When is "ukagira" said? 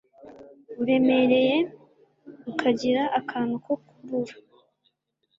2.51-3.03